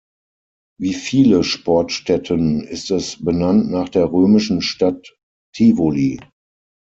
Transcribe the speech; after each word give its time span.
Wie 0.79 0.95
viele 0.95 1.43
Sportstätten 1.43 2.63
ist 2.63 2.89
es 2.89 3.23
benannt 3.23 3.69
nach 3.69 3.87
der 3.87 4.11
römischen 4.11 4.63
Stadt 4.63 5.15
Tivoli. 5.55 6.19